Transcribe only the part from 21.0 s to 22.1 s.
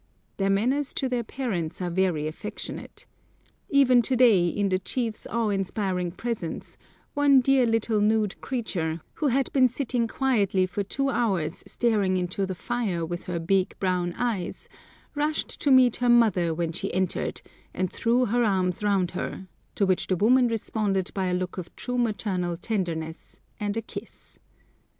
by a look of true